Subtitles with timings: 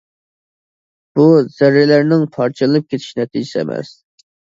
[1.19, 1.27] بۇ،
[1.59, 3.97] زەررىلەرنىڭ پارچىلىنىپ كېتىش نەتىجىسى ئەمەس.